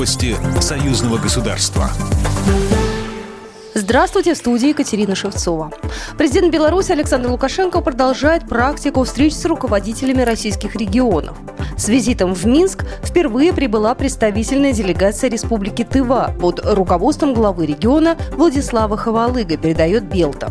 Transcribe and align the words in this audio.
Новости 0.00 0.34
союзного 0.62 1.18
государства. 1.18 1.90
Здравствуйте, 3.74 4.32
в 4.32 4.38
студии 4.38 4.70
Екатерина 4.70 5.14
Шевцова. 5.14 5.72
Президент 6.16 6.50
Беларуси 6.50 6.92
Александр 6.92 7.28
Лукашенко 7.28 7.82
продолжает 7.82 8.48
практику 8.48 9.04
встреч 9.04 9.34
с 9.34 9.44
руководителями 9.44 10.22
российских 10.22 10.74
регионов. 10.74 11.36
С 11.76 11.88
визитом 11.88 12.32
в 12.32 12.46
Минск 12.46 12.86
впервые 13.02 13.52
прибыла 13.52 13.94
представительная 13.94 14.72
делегация 14.72 15.28
Республики 15.28 15.84
Тыва 15.84 16.34
под 16.40 16.60
руководством 16.64 17.34
главы 17.34 17.66
региона 17.66 18.16
Владислава 18.32 18.96
Хавалыга, 18.96 19.58
передает 19.58 20.04
Белта. 20.04 20.50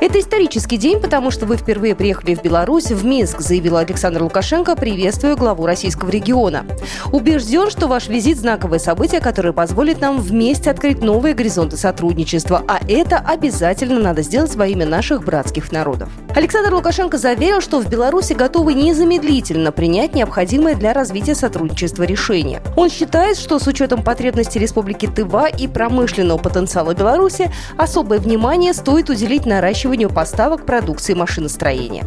Это 0.00 0.20
исторический 0.20 0.76
день, 0.76 1.00
потому 1.00 1.30
что 1.30 1.46
вы 1.46 1.56
впервые 1.56 1.94
приехали 1.94 2.34
в 2.34 2.42
Беларусь, 2.42 2.90
в 2.90 3.04
Минск, 3.04 3.40
заявил 3.40 3.76
Александр 3.76 4.22
Лукашенко, 4.22 4.76
приветствуя 4.76 5.36
главу 5.36 5.66
российского 5.66 6.10
региона. 6.10 6.64
Убежден, 7.12 7.70
что 7.70 7.86
ваш 7.86 8.08
визит– 8.08 8.38
знаковое 8.40 8.78
событие, 8.78 9.20
которое 9.20 9.52
позволит 9.52 10.00
нам 10.00 10.20
вместе 10.20 10.70
открыть 10.70 11.02
новые 11.02 11.34
горизонты 11.34 11.76
сотрудничества, 11.76 12.62
а 12.66 12.80
это 12.88 13.18
обязательно 13.18 14.00
надо 14.00 14.22
сделать 14.22 14.54
во 14.56 14.66
имя 14.66 14.86
наших 14.86 15.24
братских 15.24 15.72
народов. 15.72 16.08
Александр 16.34 16.74
Лукашенко 16.74 17.18
заверил, 17.18 17.60
что 17.60 17.80
в 17.80 17.88
Беларуси 17.88 18.32
готовы 18.32 18.74
незамедлительно 18.74 19.72
принять 19.72 20.14
необходимое 20.14 20.74
для 20.74 20.92
развития 20.92 21.34
сотрудничества 21.34 22.04
решение. 22.04 22.62
Он 22.76 22.88
считает, 22.88 23.36
что 23.36 23.58
с 23.58 23.66
учетом 23.66 24.02
потребностей 24.02 24.58
Республики 24.58 25.06
Тыва 25.06 25.46
и 25.48 25.66
промышленного 25.66 26.38
потенциала 26.38 26.94
Беларуси 26.94 27.50
особое 27.76 28.18
внимание 28.18 28.72
стоит 28.72 29.10
уделить 29.10 29.46
наращиванию 29.60 30.08
поставок 30.08 30.64
продукции 30.64 31.12
машиностроения. 31.12 32.06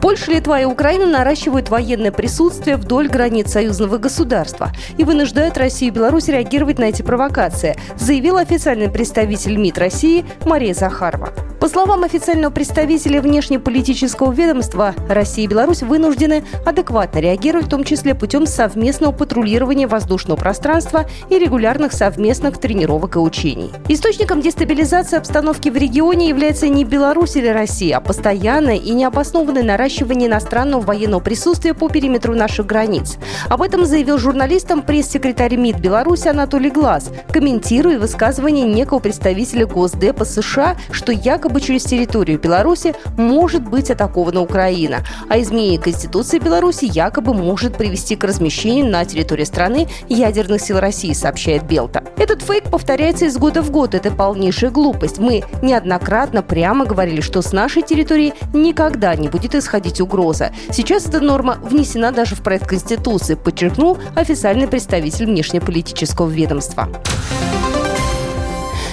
Польша, 0.00 0.30
Литва 0.30 0.60
и 0.60 0.64
Украина 0.64 1.04
наращивают 1.06 1.68
военное 1.68 2.12
присутствие 2.12 2.76
вдоль 2.76 3.08
границ 3.08 3.52
союзного 3.52 3.98
государства 3.98 4.70
и 4.96 5.04
вынуждают 5.04 5.58
Россию 5.58 5.92
и 5.92 5.94
Беларусь 5.96 6.28
реагировать 6.28 6.78
на 6.78 6.84
эти 6.84 7.02
провокации, 7.02 7.76
заявил 7.96 8.38
официальный 8.38 8.88
представитель 8.88 9.56
МИД 9.58 9.76
России 9.78 10.24
Мария 10.46 10.72
Захарова. 10.72 11.30
По 11.60 11.68
словам 11.68 12.04
официального 12.04 12.52
представителя 12.52 13.20
внешнеполитического 13.20 14.32
ведомства, 14.32 14.94
Россия 15.08 15.44
и 15.44 15.48
Беларусь 15.48 15.82
вынуждены 15.82 16.44
адекватно 16.64 17.18
реагировать, 17.18 17.66
в 17.66 17.68
том 17.68 17.82
числе 17.82 18.14
путем 18.14 18.46
совместного 18.46 19.10
патрулирования 19.10 19.88
воздушного 19.88 20.38
пространства 20.38 21.06
и 21.28 21.36
регулярных 21.38 21.92
совместных 21.92 22.58
тренировок 22.58 23.16
и 23.16 23.18
учений. 23.18 23.72
Источником 23.88 24.40
дестабилизации 24.40 25.18
обстановки 25.18 25.68
в 25.68 25.76
регионе 25.76 26.28
является 26.28 26.68
не 26.68 26.84
Беларусь 26.84 27.34
или 27.34 27.48
Россия, 27.48 27.96
а 27.96 28.00
постоянное 28.00 28.76
и 28.76 28.92
необоснованное 28.92 29.64
наращивание 29.64 30.28
иностранного 30.28 30.82
военного 30.82 31.20
присутствия 31.20 31.74
по 31.74 31.88
периметру 31.88 32.36
наших 32.36 32.66
границ. 32.66 33.16
Об 33.48 33.62
этом 33.62 33.84
заявил 33.84 34.18
журналистам 34.18 34.80
пресс-секретарь 34.80 35.56
МИД 35.56 35.80
Беларуси 35.80 36.28
Анатолий 36.28 36.70
Глаз, 36.70 37.10
комментируя 37.32 37.98
высказывание 37.98 38.64
некого 38.64 39.00
представителя 39.00 39.66
Госдепа 39.66 40.24
США, 40.24 40.76
что 40.92 41.10
якобы 41.10 41.47
якобы 41.48 41.62
через 41.62 41.84
территорию 41.84 42.38
Беларуси 42.38 42.94
может 43.16 43.62
быть 43.62 43.90
атакована 43.90 44.42
Украина, 44.42 44.98
а 45.30 45.40
изменение 45.40 45.78
Конституции 45.78 46.38
Беларуси 46.38 46.84
якобы 46.84 47.32
может 47.32 47.78
привести 47.78 48.16
к 48.16 48.24
размещению 48.24 48.90
на 48.90 49.02
территории 49.06 49.44
страны 49.44 49.88
ядерных 50.10 50.60
сил 50.60 50.78
России, 50.78 51.14
сообщает 51.14 51.62
Белта. 51.62 52.04
Этот 52.18 52.42
фейк 52.42 52.64
повторяется 52.64 53.24
из 53.24 53.38
года 53.38 53.62
в 53.62 53.70
год. 53.70 53.94
Это 53.94 54.10
полнейшая 54.10 54.70
глупость. 54.70 55.18
Мы 55.18 55.42
неоднократно 55.62 56.42
прямо 56.42 56.84
говорили, 56.84 57.22
что 57.22 57.40
с 57.40 57.52
нашей 57.52 57.80
территории 57.80 58.34
никогда 58.52 59.16
не 59.16 59.28
будет 59.28 59.54
исходить 59.54 60.02
угроза. 60.02 60.52
Сейчас 60.70 61.06
эта 61.06 61.20
норма 61.20 61.56
внесена 61.62 62.12
даже 62.12 62.34
в 62.34 62.42
проект 62.42 62.66
Конституции, 62.66 63.36
подчеркнул 63.36 63.96
официальный 64.14 64.68
представитель 64.68 65.24
внешнеполитического 65.24 66.28
ведомства. 66.28 66.88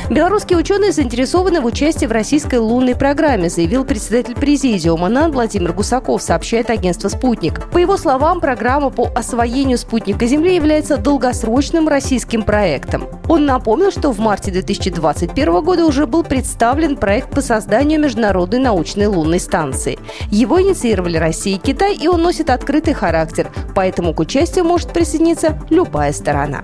Белорусские 0.10 0.60
ученые 0.60 0.92
заинтересованы 0.92 1.62
в 1.62 1.66
участии 1.66 2.06
в 2.06 2.12
российской 2.12 2.60
лунной 2.60 2.96
программе, 2.96 3.50
заявил 3.50 3.84
председатель 3.84 4.36
президиума 4.36 5.10
НАН 5.10 5.32
Владимир 5.32 5.74
Гусаков, 5.74 6.22
сообщает 6.22 6.70
агентство 6.70 7.10
«Спутник». 7.10 7.68
По 7.72 7.80
его 7.80 7.98
словам, 7.98 8.40
программа 8.40 8.92
по 8.92 9.08
освоению 9.16 9.80
спутника 9.80 10.28
Земли 10.28 10.54
является 10.54 10.98
долгосрочным 10.98 11.88
российским 11.88 12.44
проектом. 12.44 13.08
Он 13.28 13.48
напомнил, 13.48 13.90
что 13.90 14.12
в 14.12 14.20
марте 14.20 14.52
2021 14.52 15.64
года 15.64 15.86
уже 15.86 16.06
был 16.06 16.24
представлен 16.24 16.98
проект 16.98 17.32
по 17.32 17.42
созданию 17.42 18.00
международной 18.00 18.60
научной 18.60 19.08
лунной 19.08 19.40
станции. 19.40 19.98
Его 20.30 20.62
инициировали 20.62 21.18
Россия 21.18 21.56
и 21.56 21.60
Китай, 21.60 21.96
и 21.96 22.08
он 22.08 22.22
носит 22.22 22.52
открытый 22.52 22.94
характер, 22.94 23.50
поэтому 23.74 24.14
к 24.14 24.20
участию 24.20 24.66
может 24.66 24.94
присоединиться 24.94 25.60
любая 25.72 26.14
сторона. 26.14 26.64